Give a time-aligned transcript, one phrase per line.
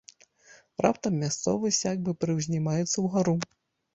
[0.85, 3.37] Раптам мясцовасць як бы прыўзнімаецца ўгару.